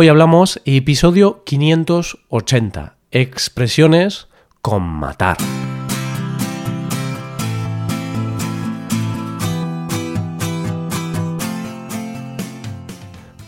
Hoy 0.00 0.06
hablamos 0.06 0.62
episodio 0.64 1.42
580, 1.42 2.94
expresiones 3.10 4.28
con 4.62 4.84
matar. 4.84 5.36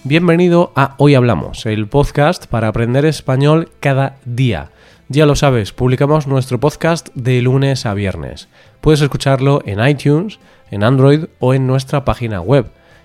Bienvenido 0.02 0.72
a 0.74 0.96
Hoy 0.98 1.14
Hablamos, 1.14 1.66
el 1.66 1.86
podcast 1.86 2.48
para 2.48 2.66
aprender 2.66 3.04
español 3.04 3.70
cada 3.78 4.16
día. 4.24 4.72
Ya 5.08 5.26
lo 5.26 5.36
sabes, 5.36 5.72
publicamos 5.72 6.26
nuestro 6.26 6.58
podcast 6.58 7.10
de 7.14 7.40
lunes 7.42 7.86
a 7.86 7.94
viernes. 7.94 8.48
Puedes 8.80 9.02
escucharlo 9.02 9.62
en 9.66 9.86
iTunes, 9.86 10.40
en 10.72 10.82
Android 10.82 11.26
o 11.38 11.54
en 11.54 11.68
nuestra 11.68 12.04
página 12.04 12.40
web. 12.40 12.72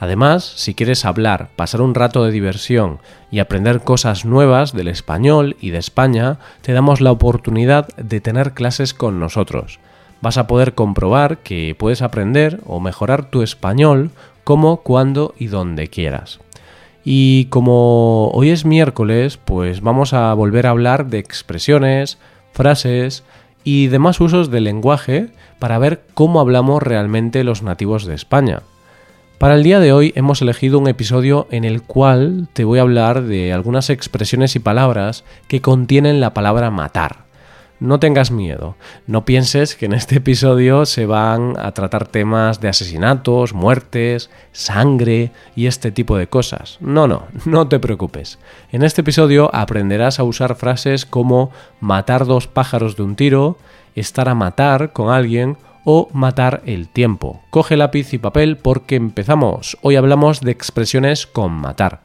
Además, 0.00 0.44
si 0.44 0.74
quieres 0.74 1.04
hablar, 1.04 1.48
pasar 1.56 1.80
un 1.80 1.94
rato 1.94 2.24
de 2.24 2.30
diversión 2.30 2.98
y 3.30 3.40
aprender 3.40 3.80
cosas 3.80 4.24
nuevas 4.24 4.72
del 4.72 4.88
español 4.88 5.56
y 5.60 5.70
de 5.70 5.78
España, 5.78 6.38
te 6.62 6.72
damos 6.72 7.00
la 7.00 7.10
oportunidad 7.10 7.88
de 7.96 8.20
tener 8.20 8.52
clases 8.52 8.94
con 8.94 9.18
nosotros. 9.18 9.80
Vas 10.20 10.38
a 10.38 10.46
poder 10.46 10.74
comprobar 10.74 11.38
que 11.38 11.74
puedes 11.76 12.02
aprender 12.02 12.60
o 12.66 12.78
mejorar 12.80 13.30
tu 13.30 13.42
español 13.42 14.10
como, 14.44 14.78
cuando 14.78 15.34
y 15.36 15.48
donde 15.48 15.88
quieras. 15.88 16.38
Y 17.04 17.46
como 17.46 18.28
hoy 18.28 18.50
es 18.50 18.64
miércoles, 18.64 19.36
pues 19.36 19.80
vamos 19.80 20.12
a 20.12 20.32
volver 20.34 20.66
a 20.66 20.70
hablar 20.70 21.06
de 21.06 21.18
expresiones, 21.18 22.18
frases 22.52 23.24
y 23.64 23.88
demás 23.88 24.20
usos 24.20 24.50
del 24.50 24.64
lenguaje 24.64 25.28
para 25.58 25.78
ver 25.78 26.04
cómo 26.14 26.40
hablamos 26.40 26.82
realmente 26.82 27.44
los 27.44 27.62
nativos 27.62 28.04
de 28.04 28.14
España. 28.14 28.62
Para 29.38 29.54
el 29.54 29.62
día 29.62 29.78
de 29.78 29.92
hoy 29.92 30.12
hemos 30.16 30.42
elegido 30.42 30.80
un 30.80 30.88
episodio 30.88 31.46
en 31.52 31.62
el 31.62 31.82
cual 31.82 32.48
te 32.54 32.64
voy 32.64 32.80
a 32.80 32.82
hablar 32.82 33.22
de 33.22 33.52
algunas 33.52 33.88
expresiones 33.88 34.56
y 34.56 34.58
palabras 34.58 35.22
que 35.46 35.60
contienen 35.60 36.20
la 36.20 36.34
palabra 36.34 36.72
matar. 36.72 37.28
No 37.78 38.00
tengas 38.00 38.32
miedo, 38.32 38.74
no 39.06 39.24
pienses 39.24 39.76
que 39.76 39.86
en 39.86 39.92
este 39.92 40.16
episodio 40.16 40.86
se 40.86 41.06
van 41.06 41.54
a 41.56 41.70
tratar 41.70 42.08
temas 42.08 42.60
de 42.60 42.68
asesinatos, 42.68 43.54
muertes, 43.54 44.28
sangre 44.50 45.30
y 45.54 45.66
este 45.66 45.92
tipo 45.92 46.16
de 46.16 46.26
cosas. 46.26 46.78
No, 46.80 47.06
no, 47.06 47.28
no 47.44 47.68
te 47.68 47.78
preocupes. 47.78 48.40
En 48.72 48.82
este 48.82 49.02
episodio 49.02 49.54
aprenderás 49.54 50.18
a 50.18 50.24
usar 50.24 50.56
frases 50.56 51.06
como 51.06 51.52
matar 51.78 52.26
dos 52.26 52.48
pájaros 52.48 52.96
de 52.96 53.04
un 53.04 53.14
tiro, 53.14 53.56
estar 53.94 54.28
a 54.28 54.34
matar 54.34 54.92
con 54.92 55.12
alguien 55.12 55.56
o 55.90 56.10
matar 56.12 56.60
el 56.66 56.86
tiempo. 56.86 57.40
Coge 57.48 57.78
lápiz 57.78 58.12
y 58.12 58.18
papel 58.18 58.58
porque 58.58 58.94
empezamos. 58.94 59.78
Hoy 59.80 59.96
hablamos 59.96 60.42
de 60.42 60.50
expresiones 60.50 61.26
con 61.26 61.50
matar. 61.50 62.02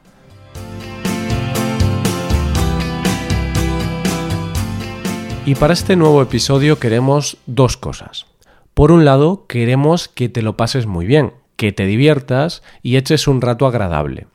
Y 5.44 5.54
para 5.56 5.74
este 5.74 5.96
nuevo 5.96 6.22
episodio 6.22 6.78
queremos 6.78 7.36
dos 7.44 7.76
cosas. 7.76 8.24
Por 8.72 8.90
un 8.90 9.04
lado, 9.04 9.44
queremos 9.46 10.08
que 10.08 10.30
te 10.30 10.40
lo 10.40 10.56
pases 10.56 10.86
muy 10.86 11.04
bien, 11.04 11.34
que 11.56 11.70
te 11.70 11.84
diviertas 11.84 12.62
y 12.82 12.96
eches 12.96 13.28
un 13.28 13.42
rato 13.42 13.66
agradable. 13.66 14.28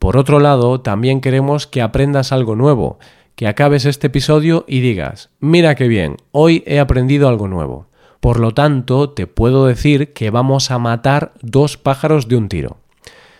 Por 0.00 0.16
otro 0.16 0.40
lado, 0.40 0.80
también 0.80 1.20
queremos 1.20 1.68
que 1.68 1.80
aprendas 1.80 2.32
algo 2.32 2.56
nuevo, 2.56 2.98
que 3.36 3.46
acabes 3.46 3.84
este 3.84 4.08
episodio 4.08 4.64
y 4.66 4.80
digas, 4.80 5.30
mira 5.38 5.76
qué 5.76 5.86
bien, 5.86 6.16
hoy 6.32 6.64
he 6.66 6.80
aprendido 6.80 7.28
algo 7.28 7.46
nuevo. 7.46 7.89
Por 8.20 8.38
lo 8.38 8.52
tanto, 8.52 9.10
te 9.10 9.26
puedo 9.26 9.66
decir 9.66 10.12
que 10.12 10.30
vamos 10.30 10.70
a 10.70 10.78
matar 10.78 11.32
dos 11.40 11.76
pájaros 11.76 12.28
de 12.28 12.36
un 12.36 12.48
tiro. 12.48 12.76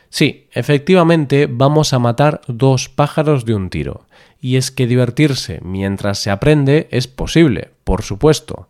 Sí, 0.08 0.48
efectivamente 0.52 1.46
vamos 1.48 1.92
a 1.92 1.98
matar 1.98 2.41
dos 2.48 2.88
pájaros 2.88 3.44
de 3.44 3.54
un 3.54 3.70
tiro 3.70 4.06
y 4.41 4.56
es 4.56 4.70
que 4.70 4.86
divertirse 4.86 5.60
mientras 5.62 6.18
se 6.18 6.30
aprende 6.30 6.88
es 6.91 7.06
posible, 7.06 7.70
por 7.84 8.02
supuesto. 8.02 8.68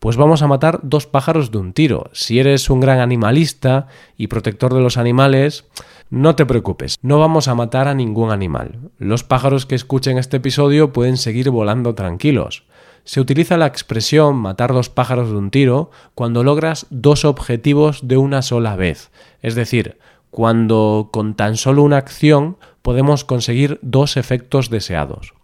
Pues 0.00 0.16
vamos 0.16 0.42
a 0.42 0.48
matar 0.48 0.80
dos 0.82 1.06
pájaros 1.06 1.52
de 1.52 1.58
un 1.58 1.72
tiro. 1.72 2.10
Si 2.12 2.40
eres 2.40 2.68
un 2.68 2.80
gran 2.80 2.98
animalista 2.98 3.86
y 4.16 4.26
protector 4.26 4.74
de 4.74 4.80
los 4.80 4.96
animales, 4.96 5.64
no 6.10 6.34
te 6.34 6.44
preocupes, 6.44 6.96
no 7.02 7.20
vamos 7.20 7.46
a 7.46 7.54
matar 7.54 7.86
a 7.86 7.94
ningún 7.94 8.32
animal. 8.32 8.90
Los 8.98 9.22
pájaros 9.22 9.64
que 9.64 9.76
escuchen 9.76 10.18
este 10.18 10.38
episodio 10.38 10.92
pueden 10.92 11.16
seguir 11.16 11.50
volando 11.50 11.94
tranquilos. 11.94 12.64
Se 13.04 13.20
utiliza 13.20 13.56
la 13.56 13.66
expresión 13.66 14.36
matar 14.36 14.72
dos 14.72 14.88
pájaros 14.88 15.30
de 15.30 15.36
un 15.36 15.50
tiro 15.50 15.90
cuando 16.14 16.44
logras 16.44 16.86
dos 16.90 17.24
objetivos 17.24 18.06
de 18.06 18.16
una 18.16 18.42
sola 18.42 18.76
vez, 18.76 19.10
es 19.40 19.54
decir, 19.54 19.98
cuando 20.30 21.10
con 21.12 21.34
tan 21.34 21.56
solo 21.56 21.82
una 21.82 21.98
acción 21.98 22.56
podemos 22.80 23.24
conseguir 23.24 23.78
dos 23.82 24.16
efectos 24.16 24.70
deseados. 24.70 25.34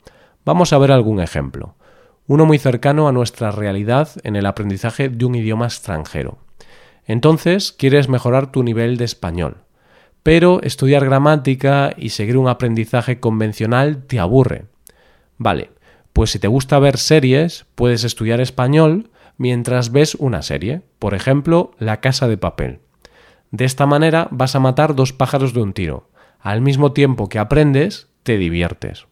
Vamos 0.45 0.73
a 0.73 0.79
ver 0.79 0.93
algún 0.93 1.21
ejemplo. 1.21 1.75
Uno 2.27 2.47
muy 2.47 2.59
cercano 2.59 3.09
a 3.09 3.13
nuestra 3.13 3.51
realidad 3.51 4.09
en 4.23 4.37
el 4.37 4.47
aprendizaje 4.47 5.09
de 5.09 5.25
un 5.25 5.35
idioma 5.35 5.67
extranjero. 5.67 6.39
Entonces, 7.07 7.73
quieres 7.73 8.09
mejorar 8.09 8.53
tu 8.53 8.63
nivel 8.63 8.99
de 8.99 9.05
español, 9.05 9.59
pero 10.23 10.61
estudiar 10.63 11.05
gramática 11.05 11.95
y 11.97 12.11
seguir 12.11 12.37
un 12.37 12.49
aprendizaje 12.49 13.19
convencional 13.19 14.05
te 14.07 14.19
aburre. 14.19 14.67
Vale, 15.39 15.71
pues 16.13 16.31
si 16.31 16.39
te 16.39 16.49
gusta 16.49 16.79
ver 16.79 16.99
series, 16.99 17.67
puedes 17.75 18.05
estudiar 18.05 18.41
español 18.41 19.11
mientras 19.37 19.93
ves 19.93 20.15
una 20.17 20.43
serie, 20.43 20.83
por 20.99 21.15
ejemplo, 21.15 21.73
La 21.79 22.01
Casa 22.01 22.29
de 22.29 22.37
Papel. 22.37 22.81
De 23.51 23.65
esta 23.65 23.87
manera 23.87 24.29
vas 24.31 24.55
a 24.55 24.61
matar 24.61 24.95
dos 24.95 25.13
pájaros 25.13 25.55
de 25.55 25.63
un 25.63 25.73
tiro. 25.73 26.11
Al 26.41 26.61
mismo 26.61 26.93
tiempo 26.93 27.29
que 27.29 27.39
aprendes, 27.39 28.09
te 28.23 28.37
diviertes. 28.37 29.07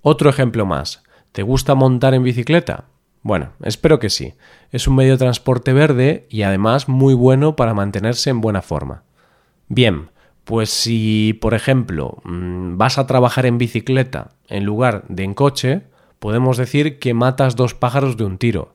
Otro 0.00 0.30
ejemplo 0.30 0.66
más. 0.66 1.02
¿Te 1.32 1.42
gusta 1.42 1.74
montar 1.74 2.14
en 2.14 2.22
bicicleta? 2.22 2.84
Bueno, 3.22 3.50
espero 3.62 3.98
que 3.98 4.08
sí. 4.08 4.34
Es 4.70 4.86
un 4.86 4.94
medio 4.94 5.12
de 5.12 5.18
transporte 5.18 5.72
verde 5.72 6.26
y 6.30 6.42
además 6.42 6.88
muy 6.88 7.12
bueno 7.12 7.56
para 7.56 7.74
mantenerse 7.74 8.30
en 8.30 8.40
buena 8.40 8.62
forma. 8.62 9.02
Bien, 9.68 10.10
pues 10.44 10.70
si, 10.70 11.36
por 11.40 11.54
ejemplo, 11.54 12.18
mm, 12.24 12.78
vas 12.78 12.98
a 12.98 13.06
trabajar 13.06 13.46
en 13.46 13.58
bicicleta 13.58 14.30
en 14.48 14.64
lugar 14.64 15.04
de 15.08 15.24
en 15.24 15.34
coche, 15.34 15.82
podemos 16.18 16.56
decir 16.56 16.98
que 16.98 17.14
matas 17.14 17.56
dos 17.56 17.74
pájaros 17.74 18.16
de 18.16 18.24
un 18.24 18.38
tiro. 18.38 18.74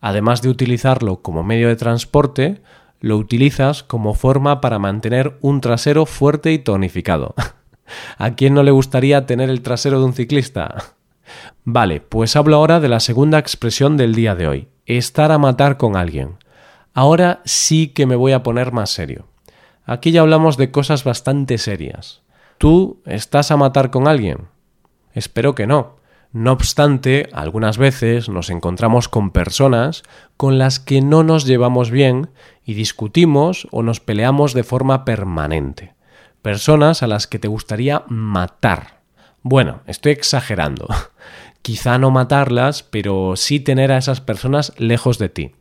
Además 0.00 0.42
de 0.42 0.48
utilizarlo 0.48 1.22
como 1.22 1.42
medio 1.42 1.68
de 1.68 1.76
transporte, 1.76 2.62
lo 3.00 3.16
utilizas 3.16 3.82
como 3.82 4.14
forma 4.14 4.60
para 4.60 4.78
mantener 4.78 5.38
un 5.40 5.60
trasero 5.60 6.06
fuerte 6.06 6.52
y 6.52 6.58
tonificado. 6.58 7.34
¿A 8.18 8.34
quién 8.34 8.54
no 8.54 8.62
le 8.62 8.70
gustaría 8.70 9.26
tener 9.26 9.50
el 9.50 9.62
trasero 9.62 9.98
de 9.98 10.06
un 10.06 10.12
ciclista? 10.12 10.94
Vale, 11.64 12.00
pues 12.00 12.36
hablo 12.36 12.56
ahora 12.56 12.80
de 12.80 12.88
la 12.88 13.00
segunda 13.00 13.38
expresión 13.38 13.96
del 13.96 14.14
día 14.14 14.34
de 14.34 14.48
hoy, 14.48 14.68
estar 14.86 15.32
a 15.32 15.38
matar 15.38 15.76
con 15.76 15.96
alguien. 15.96 16.36
Ahora 16.92 17.40
sí 17.44 17.88
que 17.88 18.06
me 18.06 18.16
voy 18.16 18.32
a 18.32 18.42
poner 18.42 18.72
más 18.72 18.90
serio. 18.90 19.26
Aquí 19.84 20.12
ya 20.12 20.20
hablamos 20.20 20.56
de 20.56 20.70
cosas 20.70 21.04
bastante 21.04 21.58
serias. 21.58 22.22
¿Tú 22.58 23.00
estás 23.06 23.50
a 23.50 23.56
matar 23.56 23.90
con 23.90 24.06
alguien? 24.06 24.48
Espero 25.14 25.54
que 25.54 25.66
no. 25.66 25.99
No 26.32 26.52
obstante, 26.52 27.28
algunas 27.32 27.76
veces 27.76 28.28
nos 28.28 28.50
encontramos 28.50 29.08
con 29.08 29.30
personas 29.30 30.04
con 30.36 30.58
las 30.58 30.78
que 30.78 31.00
no 31.00 31.24
nos 31.24 31.44
llevamos 31.44 31.90
bien 31.90 32.30
y 32.64 32.74
discutimos 32.74 33.66
o 33.72 33.82
nos 33.82 33.98
peleamos 33.98 34.54
de 34.54 34.62
forma 34.62 35.04
permanente. 35.04 35.94
Personas 36.40 37.02
a 37.02 37.08
las 37.08 37.26
que 37.26 37.40
te 37.40 37.48
gustaría 37.48 38.04
matar. 38.06 39.00
Bueno, 39.42 39.80
estoy 39.86 40.12
exagerando. 40.12 40.86
Quizá 41.62 41.98
no 41.98 42.12
matarlas, 42.12 42.84
pero 42.84 43.34
sí 43.34 43.58
tener 43.58 43.90
a 43.90 43.98
esas 43.98 44.20
personas 44.20 44.72
lejos 44.78 45.18
de 45.18 45.30
ti. 45.30 45.52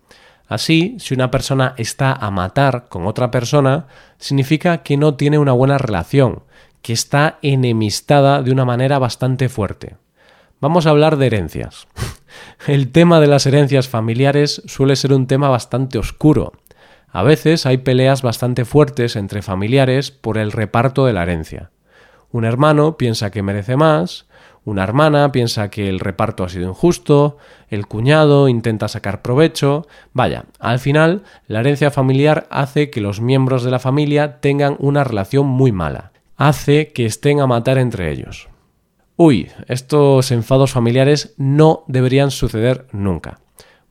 Así, 0.47 0.95
si 0.99 1.15
una 1.15 1.31
persona 1.31 1.73
está 1.77 2.13
a 2.13 2.29
matar 2.29 2.89
con 2.89 3.07
otra 3.07 3.31
persona, 3.31 3.87
significa 4.19 4.83
que 4.83 4.97
no 4.97 5.15
tiene 5.15 5.39
una 5.39 5.51
buena 5.51 5.79
relación, 5.79 6.43
que 6.83 6.93
está 6.93 7.39
enemistada 7.41 8.43
de 8.43 8.51
una 8.51 8.65
manera 8.65 8.99
bastante 8.99 9.49
fuerte. 9.49 9.97
Vamos 10.61 10.85
a 10.85 10.89
hablar 10.89 11.15
de 11.15 11.27
herencias. 11.27 11.87
El 12.67 12.91
tema 12.91 13.21
de 13.21 13.27
las 13.27 13.45
herencias 13.45 13.87
familiares 13.87 14.61
suele 14.65 14.97
ser 14.97 15.13
un 15.13 15.25
tema 15.25 15.47
bastante 15.47 15.97
oscuro. 15.97 16.51
A 17.11 17.23
veces 17.23 17.65
hay 17.65 17.77
peleas 17.77 18.21
bastante 18.21 18.65
fuertes 18.65 19.15
entre 19.15 19.41
familiares 19.41 20.11
por 20.11 20.37
el 20.37 20.51
reparto 20.51 21.05
de 21.05 21.13
la 21.13 21.23
herencia. 21.23 21.71
Un 22.31 22.43
hermano 22.43 22.97
piensa 22.97 23.31
que 23.31 23.41
merece 23.41 23.75
más, 23.75 24.27
Una 24.65 24.83
hermana 24.83 25.31
piensa 25.31 25.69
que 25.69 25.87
el 25.87 25.99
reparto 26.01 26.43
ha 26.43 26.49
sido 26.49 26.67
injusto, 26.67 27.37
el 27.69 27.87
cuñado 27.87 28.49
intenta 28.49 28.89
sacar 28.89 29.21
provecho. 29.21 29.87
Vaya, 30.13 30.45
al 30.59 30.79
final, 30.79 31.23
la 31.47 31.61
herencia 31.61 31.89
familiar 31.89 32.45
hace 32.51 32.89
que 32.89 33.01
los 33.01 33.21
miembros 33.21 33.63
de 33.63 33.71
la 33.71 33.79
familia 33.79 34.41
tengan 34.41 34.75
una 34.77 35.05
relación 35.05 35.47
muy 35.47 35.71
mala. 35.71 36.11
Hace 36.35 36.91
que 36.91 37.05
estén 37.05 37.39
a 37.39 37.47
matar 37.47 37.77
entre 37.77 38.11
ellos. 38.11 38.49
Uy, 39.21 39.51
estos 39.67 40.31
enfados 40.31 40.71
familiares 40.71 41.33
no 41.35 41.83
deberían 41.87 42.31
suceder 42.31 42.87
nunca. 42.93 43.41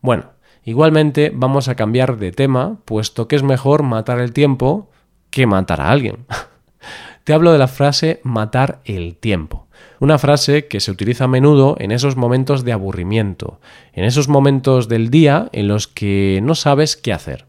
Bueno, 0.01 0.31
igualmente 0.63 1.31
vamos 1.31 1.67
a 1.67 1.75
cambiar 1.75 2.17
de 2.17 2.31
tema, 2.31 2.79
puesto 2.83 3.27
que 3.27 3.35
es 3.35 3.43
mejor 3.43 3.83
matar 3.83 4.19
el 4.21 4.33
tiempo 4.33 4.89
que 5.29 5.45
matar 5.45 5.81
a 5.81 5.91
alguien. 5.91 6.25
Te 7.25 7.33
hablo 7.33 7.51
de 7.51 7.59
la 7.59 7.67
frase 7.67 8.21
matar 8.23 8.81
el 8.85 9.17
tiempo. 9.17 9.67
Una 9.99 10.17
frase 10.17 10.65
que 10.65 10.79
se 10.79 10.89
utiliza 10.89 11.25
a 11.25 11.27
menudo 11.27 11.75
en 11.77 11.91
esos 11.91 12.15
momentos 12.15 12.63
de 12.63 12.71
aburrimiento, 12.71 13.59
en 13.93 14.05
esos 14.05 14.29
momentos 14.29 14.87
del 14.87 15.11
día 15.11 15.47
en 15.51 15.67
los 15.67 15.87
que 15.87 16.39
no 16.41 16.55
sabes 16.55 16.97
qué 16.97 17.13
hacer. 17.13 17.45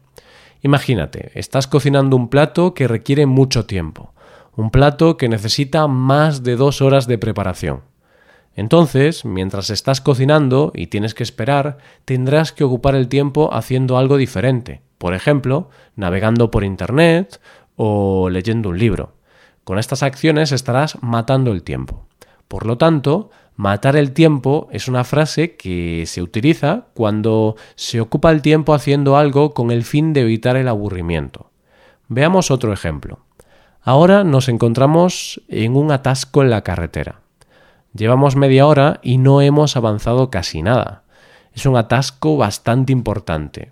Imagínate, 0.61 1.31
estás 1.33 1.65
cocinando 1.65 2.15
un 2.15 2.29
plato 2.29 2.75
que 2.75 2.87
requiere 2.87 3.25
mucho 3.25 3.65
tiempo, 3.65 4.13
un 4.55 4.71
plato 4.71 5.17
que 5.17 5.29
necesita 5.29 5.87
más 5.87 6.43
de 6.43 6.55
dos 6.55 6.81
horas 6.81 7.07
de 7.07 7.17
preparación. 7.17 7.81
Entonces, 8.55 9.23
mientras 9.23 9.69
estás 9.69 10.01
cocinando 10.01 10.71
y 10.75 10.87
tienes 10.87 11.13
que 11.13 11.23
esperar, 11.23 11.77
tendrás 12.05 12.51
que 12.51 12.63
ocupar 12.63 12.95
el 12.95 13.07
tiempo 13.07 13.53
haciendo 13.53 13.97
algo 13.97 14.17
diferente, 14.17 14.81
por 14.97 15.13
ejemplo, 15.13 15.69
navegando 15.95 16.51
por 16.51 16.63
Internet 16.63 17.39
o 17.75 18.29
leyendo 18.29 18.69
un 18.69 18.77
libro. 18.77 19.13
Con 19.63 19.79
estas 19.79 20.03
acciones 20.03 20.51
estarás 20.51 21.01
matando 21.01 21.51
el 21.51 21.63
tiempo. 21.63 22.05
Por 22.47 22.65
lo 22.65 22.77
tanto, 22.77 23.29
matar 23.55 23.95
el 23.95 24.11
tiempo 24.11 24.67
es 24.71 24.89
una 24.89 25.05
frase 25.05 25.55
que 25.55 26.03
se 26.05 26.21
utiliza 26.21 26.87
cuando 26.93 27.55
se 27.75 28.01
ocupa 28.01 28.31
el 28.31 28.41
tiempo 28.41 28.73
haciendo 28.73 29.15
algo 29.15 29.53
con 29.53 29.71
el 29.71 29.83
fin 29.83 30.11
de 30.11 30.21
evitar 30.21 30.57
el 30.57 30.67
aburrimiento. 30.67 31.51
Veamos 32.09 32.51
otro 32.51 32.73
ejemplo. 32.73 33.19
Ahora 33.83 34.23
nos 34.23 34.47
encontramos 34.47 35.41
en 35.47 35.75
un 35.75 35.91
atasco 35.91 36.43
en 36.43 36.51
la 36.51 36.61
carretera. 36.61 37.21
Llevamos 37.95 38.35
media 38.35 38.67
hora 38.67 38.99
y 39.01 39.17
no 39.17 39.41
hemos 39.41 39.75
avanzado 39.75 40.29
casi 40.29 40.61
nada. 40.61 41.01
Es 41.55 41.65
un 41.65 41.75
atasco 41.75 42.37
bastante 42.37 42.93
importante. 42.93 43.71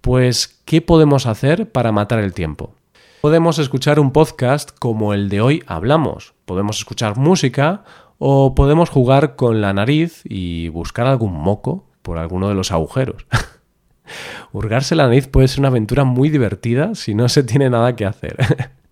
Pues, 0.00 0.62
¿qué 0.64 0.80
podemos 0.80 1.26
hacer 1.26 1.70
para 1.70 1.92
matar 1.92 2.20
el 2.20 2.32
tiempo? 2.32 2.74
Podemos 3.20 3.58
escuchar 3.58 4.00
un 4.00 4.10
podcast 4.10 4.70
como 4.78 5.12
el 5.12 5.28
de 5.28 5.42
hoy 5.42 5.62
hablamos. 5.66 6.32
Podemos 6.46 6.78
escuchar 6.78 7.18
música 7.18 7.84
o 8.16 8.54
podemos 8.54 8.88
jugar 8.88 9.36
con 9.36 9.60
la 9.60 9.74
nariz 9.74 10.22
y 10.24 10.68
buscar 10.68 11.06
algún 11.06 11.34
moco 11.34 11.84
por 12.00 12.16
alguno 12.16 12.48
de 12.48 12.54
los 12.54 12.72
agujeros. 12.72 13.26
Hurgarse 14.52 14.96
la 14.96 15.04
nariz 15.04 15.28
puede 15.28 15.48
ser 15.48 15.60
una 15.60 15.68
aventura 15.68 16.04
muy 16.04 16.30
divertida 16.30 16.94
si 16.94 17.14
no 17.14 17.28
se 17.28 17.42
tiene 17.42 17.68
nada 17.68 17.94
que 17.96 18.06
hacer. 18.06 18.38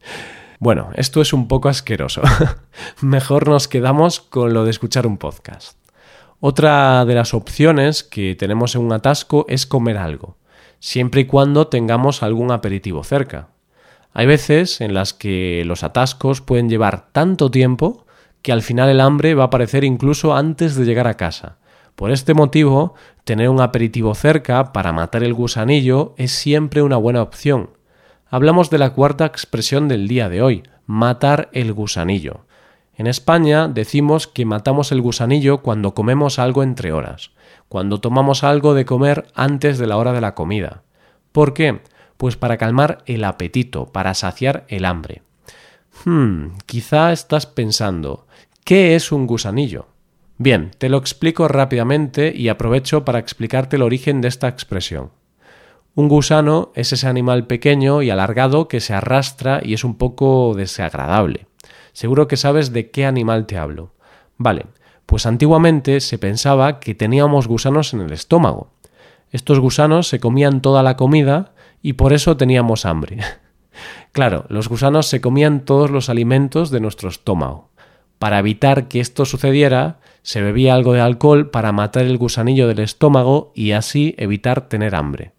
bueno, 0.61 0.91
esto 0.95 1.23
es 1.23 1.33
un 1.33 1.49
poco 1.49 1.71
asqueroso. 1.71 2.21
Mejor 3.01 3.49
nos 3.49 3.67
quedamos 3.67 4.21
con 4.21 4.53
lo 4.53 4.65
de 4.65 4.71
escuchar 4.71 5.07
un 5.07 5.17
podcast. 5.17 5.79
Otra 6.39 7.07
de 7.07 7.15
las 7.15 7.33
opciones 7.33 8.05
que 8.05 8.35
tenemos 8.35 8.75
en 8.75 8.83
un 8.83 8.93
atasco 8.93 9.47
es 9.49 9.67
comer 9.67 9.97
algo, 9.97 10.37
siempre 10.79 11.23
y 11.23 11.25
cuando 11.25 11.69
tengamos 11.69 12.23
algún 12.23 12.53
aperitivo 12.53 13.03
cerca. 13.05 13.49
Hay 14.12 14.27
veces 14.27 14.83
en 14.83 14.93
las 14.93 15.15
que 15.15 15.62
los 15.65 15.83
atascos 15.83 16.43
pueden 16.43 16.69
llevar 16.69 17.11
tanto 17.11 17.51
tiempo 17.51 18.05
que 18.43 18.53
al 18.53 18.61
final 18.61 18.91
el 18.91 19.01
hambre 19.01 19.35
va 19.35 19.45
a 19.45 19.47
aparecer 19.47 19.83
incluso 19.83 20.35
antes 20.35 20.77
de 20.77 20.85
llegar 20.85 21.06
a 21.06 21.17
casa. 21.17 21.56
Por 21.95 22.11
este 22.11 22.35
motivo, 22.35 22.95
tener 23.25 23.49
un 23.49 23.63
aperitivo 23.63 24.15
cerca 24.15 24.75
para 24.75 24.93
matar 24.93 25.23
el 25.23 25.33
gusanillo 25.33 26.15
es 26.19 26.33
siempre 26.33 26.83
una 26.83 26.99
buena 26.99 27.23
opción. 27.23 27.71
Hablamos 28.32 28.71
de 28.71 28.79
la 28.79 28.91
cuarta 28.91 29.27
expresión 29.27 29.88
del 29.88 30.06
día 30.06 30.29
de 30.29 30.41
hoy, 30.41 30.62
matar 30.87 31.49
el 31.53 31.73
gusanillo. 31.73 32.47
En 32.94 33.09
España 33.09 33.67
decimos 33.67 34.29
que 34.29 34.44
matamos 34.44 34.93
el 34.93 35.00
gusanillo 35.00 35.62
cuando 35.62 35.94
comemos 35.94 36.38
algo 36.38 36.62
entre 36.62 36.93
horas, 36.93 37.32
cuando 37.69 38.00
tomamos 38.00 38.44
algo 38.44 38.75
de 38.75 38.85
comer 38.85 39.27
antes 39.35 39.79
de 39.79 39.88
la 39.88 39.97
hora 39.97 40.12
de 40.12 40.21
la 40.21 40.37
comida. 40.37 40.85
¿Por 41.32 41.55
qué? 41.55 41.81
Pues 42.17 42.37
para 42.37 42.56
calmar 42.56 43.03
el 43.06 43.25
apetito, 43.25 43.87
para 43.87 44.15
saciar 44.15 44.65
el 44.69 44.85
hambre. 44.85 45.23
Hmm, 46.05 46.50
quizá 46.67 47.12
estás 47.12 47.47
pensando, 47.47 48.27
¿Qué 48.65 48.94
es 48.94 49.11
un 49.11 49.27
gusanillo? 49.27 49.88
Bien, 50.38 50.71
te 50.79 50.88
lo 50.88 50.99
explico 50.99 51.49
rápidamente 51.49 52.32
y 52.32 52.49
aprovecho 52.49 53.05
para 53.05 53.19
explicarte 53.19 53.75
el 53.75 53.82
origen 53.82 54.21
de 54.21 54.29
esta 54.29 54.47
expresión. 54.47 55.11
Un 56.00 56.08
gusano 56.08 56.73
es 56.75 56.94
ese 56.94 57.08
animal 57.08 57.47
pequeño 57.47 58.00
y 58.00 58.08
alargado 58.08 58.69
que 58.69 58.81
se 58.81 58.94
arrastra 58.94 59.61
y 59.62 59.75
es 59.75 59.85
un 59.85 59.97
poco 59.97 60.55
desagradable. 60.56 61.47
Seguro 61.93 62.26
que 62.26 62.38
sabes 62.38 62.73
de 62.73 62.91
qué 62.91 63.05
animal 63.05 63.44
te 63.44 63.58
hablo. 63.58 63.93
Vale, 64.38 64.64
pues 65.05 65.26
antiguamente 65.26 66.00
se 66.00 66.17
pensaba 66.17 66.81
que 66.81 66.94
teníamos 66.94 67.49
gusanos 67.49 67.93
en 67.93 68.00
el 68.00 68.14
estómago. 68.14 68.70
Estos 69.31 69.61
gusanos 69.61 70.08
se 70.08 70.20
comían 70.20 70.62
toda 70.62 70.82
la 70.82 70.97
comida 70.97 71.52
y 71.82 71.93
por 71.93 72.14
eso 72.14 72.35
teníamos 72.38 72.87
hambre. 72.87 73.19
claro, 74.12 74.46
los 74.49 74.70
gusanos 74.70 75.06
se 75.06 75.20
comían 75.20 75.67
todos 75.67 75.91
los 75.91 76.08
alimentos 76.08 76.70
de 76.70 76.81
nuestro 76.81 77.11
estómago. 77.11 77.69
Para 78.19 78.38
evitar 78.38 78.88
que 78.88 79.00
esto 79.00 79.26
sucediera, 79.26 80.00
se 80.23 80.41
bebía 80.41 80.73
algo 80.73 80.94
de 80.94 81.03
alcohol 81.03 81.50
para 81.50 81.73
matar 81.73 82.06
el 82.06 82.17
gusanillo 82.17 82.69
del 82.69 82.79
estómago 82.79 83.53
y 83.55 83.73
así 83.73 84.14
evitar 84.17 84.67
tener 84.67 84.94
hambre. 84.94 85.35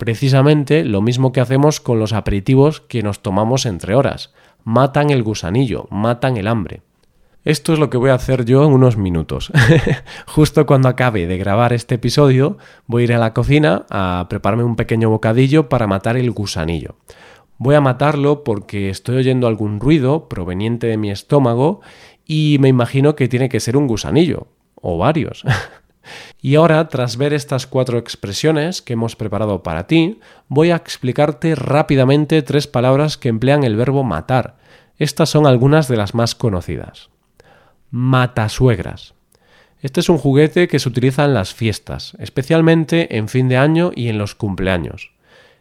Precisamente 0.00 0.82
lo 0.86 1.02
mismo 1.02 1.30
que 1.30 1.42
hacemos 1.42 1.78
con 1.78 1.98
los 1.98 2.14
aperitivos 2.14 2.80
que 2.80 3.02
nos 3.02 3.20
tomamos 3.20 3.66
entre 3.66 3.94
horas. 3.94 4.32
Matan 4.64 5.10
el 5.10 5.22
gusanillo, 5.22 5.88
matan 5.90 6.38
el 6.38 6.46
hambre. 6.46 6.80
Esto 7.44 7.74
es 7.74 7.78
lo 7.78 7.90
que 7.90 7.98
voy 7.98 8.08
a 8.08 8.14
hacer 8.14 8.46
yo 8.46 8.64
en 8.64 8.72
unos 8.72 8.96
minutos. 8.96 9.52
Justo 10.26 10.64
cuando 10.64 10.88
acabe 10.88 11.26
de 11.26 11.36
grabar 11.36 11.74
este 11.74 11.96
episodio, 11.96 12.56
voy 12.86 13.02
a 13.02 13.04
ir 13.04 13.12
a 13.12 13.18
la 13.18 13.34
cocina 13.34 13.84
a 13.90 14.24
prepararme 14.30 14.64
un 14.64 14.74
pequeño 14.74 15.10
bocadillo 15.10 15.68
para 15.68 15.86
matar 15.86 16.16
el 16.16 16.30
gusanillo. 16.30 16.94
Voy 17.58 17.74
a 17.74 17.82
matarlo 17.82 18.42
porque 18.42 18.88
estoy 18.88 19.16
oyendo 19.16 19.48
algún 19.48 19.80
ruido 19.80 20.30
proveniente 20.30 20.86
de 20.86 20.96
mi 20.96 21.10
estómago 21.10 21.82
y 22.24 22.56
me 22.58 22.68
imagino 22.68 23.16
que 23.16 23.28
tiene 23.28 23.50
que 23.50 23.60
ser 23.60 23.76
un 23.76 23.86
gusanillo, 23.86 24.46
o 24.76 24.96
varios. 24.96 25.44
y 26.42 26.54
ahora, 26.54 26.88
tras 26.88 27.16
ver 27.16 27.34
estas 27.34 27.66
cuatro 27.66 27.98
expresiones 27.98 28.80
que 28.80 28.94
hemos 28.94 29.14
preparado 29.14 29.62
para 29.62 29.86
ti, 29.86 30.20
voy 30.48 30.70
a 30.70 30.76
explicarte 30.76 31.54
rápidamente 31.54 32.40
tres 32.42 32.66
palabras 32.66 33.18
que 33.18 33.28
emplean 33.28 33.62
el 33.62 33.76
verbo 33.76 34.04
matar. 34.04 34.56
Estas 34.96 35.28
son 35.28 35.46
algunas 35.46 35.86
de 35.88 35.96
las 35.96 36.14
más 36.14 36.34
conocidas. 36.34 37.10
Matasuegras. 37.90 39.14
Este 39.82 40.00
es 40.00 40.08
un 40.08 40.18
juguete 40.18 40.68
que 40.68 40.78
se 40.78 40.88
utiliza 40.88 41.24
en 41.24 41.34
las 41.34 41.52
fiestas, 41.52 42.16
especialmente 42.18 43.16
en 43.16 43.28
fin 43.28 43.48
de 43.48 43.58
año 43.58 43.92
y 43.94 44.08
en 44.08 44.18
los 44.18 44.34
cumpleaños. 44.34 45.12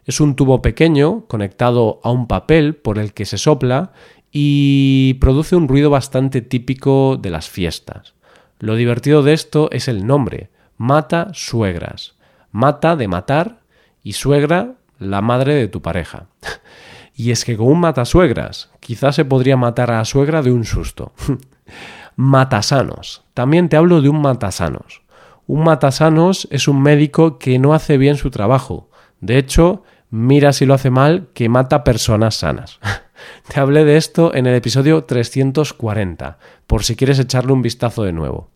Es 0.05 0.21
un 0.21 0.35
tubo 0.35 0.61
pequeño 0.61 1.25
conectado 1.27 1.99
a 2.03 2.11
un 2.11 2.27
papel 2.27 2.75
por 2.75 2.99
el 2.99 3.13
que 3.13 3.25
se 3.25 3.37
sopla 3.37 3.91
y 4.31 5.15
produce 5.15 5.55
un 5.55 5.67
ruido 5.67 5.89
bastante 5.89 6.41
típico 6.41 7.17
de 7.17 7.29
las 7.29 7.49
fiestas. 7.49 8.13
Lo 8.59 8.75
divertido 8.75 9.23
de 9.23 9.33
esto 9.33 9.69
es 9.71 9.87
el 9.87 10.05
nombre, 10.05 10.49
mata 10.79 11.27
suegras. 11.33 12.15
Mata 12.51 12.95
de 12.95 13.07
matar 13.09 13.59
y 14.01 14.13
suegra 14.13 14.75
la 14.97 15.21
madre 15.21 15.53
de 15.53 15.67
tu 15.67 15.81
pareja. 15.81 16.27
y 17.13 17.31
es 17.31 17.43
que 17.43 17.57
con 17.57 17.67
un 17.67 17.81
matasuegras 17.81 18.71
quizás 18.79 19.15
se 19.15 19.25
podría 19.25 19.57
matar 19.57 19.91
a 19.91 19.97
la 19.97 20.05
suegra 20.05 20.41
de 20.41 20.51
un 20.51 20.63
susto. 20.63 21.11
matasanos. 22.15 23.23
También 23.33 23.67
te 23.67 23.75
hablo 23.75 24.01
de 24.01 24.07
un 24.07 24.21
matasanos. 24.21 25.03
Un 25.47 25.65
matasanos 25.65 26.47
es 26.49 26.69
un 26.69 26.81
médico 26.81 27.39
que 27.39 27.59
no 27.59 27.73
hace 27.73 27.97
bien 27.97 28.15
su 28.15 28.31
trabajo. 28.31 28.89
De 29.19 29.37
hecho, 29.37 29.83
mira 30.09 30.53
si 30.53 30.65
lo 30.65 30.73
hace 30.73 30.89
mal, 30.89 31.27
que 31.33 31.49
mata 31.49 31.83
personas 31.83 32.35
sanas. 32.35 32.79
Te 33.49 33.59
hablé 33.59 33.83
de 33.83 33.97
esto 33.97 34.33
en 34.33 34.47
el 34.47 34.55
episodio 34.55 35.03
340, 35.03 36.37
por 36.67 36.85
si 36.85 36.95
quieres 36.95 37.19
echarle 37.19 37.51
un 37.51 37.61
vistazo 37.61 38.03
de 38.03 38.13
nuevo. 38.13 38.49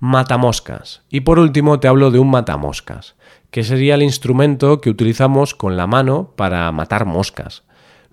Matamoscas. 0.00 1.02
Y 1.10 1.20
por 1.20 1.38
último 1.38 1.78
te 1.78 1.86
hablo 1.86 2.10
de 2.10 2.18
un 2.18 2.30
matamoscas, 2.30 3.14
que 3.50 3.64
sería 3.64 3.94
el 3.94 4.02
instrumento 4.02 4.80
que 4.80 4.90
utilizamos 4.90 5.54
con 5.54 5.76
la 5.76 5.86
mano 5.86 6.32
para 6.36 6.72
matar 6.72 7.04
moscas. 7.04 7.62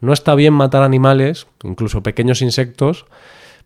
No 0.02 0.14
está 0.14 0.36
bien 0.36 0.54
matar 0.54 0.84
animales, 0.84 1.48
incluso 1.64 2.04
pequeños 2.04 2.42
insectos, 2.42 3.06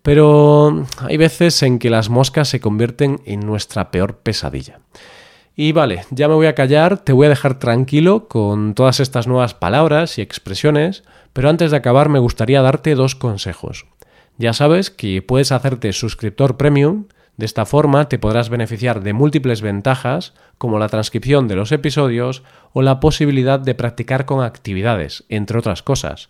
pero 0.04 0.86
hay 1.00 1.18
veces 1.18 1.62
en 1.63 1.80
que 1.80 1.90
las 1.90 2.10
moscas 2.10 2.48
se 2.48 2.60
convierten 2.60 3.22
en 3.25 3.42
nuestra 3.42 3.92
peor 3.92 4.18
pesadilla. 4.18 4.80
Y 5.56 5.74
vale, 5.74 6.06
ya 6.12 6.28
me 6.28 6.36
voy 6.36 6.48
a 6.48 6.56
callar, 6.56 7.00
te 7.00 7.13
voy 7.13 7.25
a 7.25 7.30
dejar 7.30 7.60
tranquilo 7.60 8.28
con 8.28 8.74
todas 8.74 9.00
estas 9.00 9.28
nuevas 9.28 9.54
palabras 9.54 10.18
y 10.18 10.22
expresiones, 10.22 11.04
pero 11.34 11.50
antes 11.50 11.72
de 11.72 11.78
acabar 11.78 12.08
me 12.08 12.20
gustaría 12.20 12.62
darte 12.62 12.96
dos 12.96 13.16
consejos. 13.16 13.86
Ya 14.38 14.54
sabes 14.54 14.90
que 14.90 15.22
puedes 15.22 15.51
hacerte 15.51 15.92
suscriptor 15.92 16.56
premium 16.56 17.06
De 17.41 17.45
esta 17.45 17.65
forma 17.65 18.07
te 18.07 18.19
podrás 18.19 18.50
beneficiar 18.50 19.01
de 19.01 19.13
múltiples 19.13 19.63
ventajas 19.63 20.36
como 20.60 20.77
la 20.77 20.89
transcripción 20.89 21.48
de 21.48 21.55
los 21.55 21.71
episodios 21.71 22.43
o 22.71 22.83
la 22.83 23.00
posibilidad 23.00 23.60
de 23.60 23.74
practicar 23.74 24.27
con 24.27 24.43
actividades, 24.43 25.24
entre 25.27 25.57
otras 25.57 25.81
cosas. 25.81 26.29